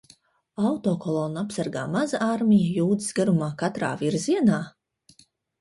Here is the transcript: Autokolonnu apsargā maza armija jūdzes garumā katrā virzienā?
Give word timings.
Autokolonnu 0.69 1.39
apsargā 1.41 1.83
maza 1.97 2.21
armija 2.29 2.71
jūdzes 2.79 3.13
garumā 3.21 3.51
katrā 3.63 3.93
virzienā? 4.01 4.59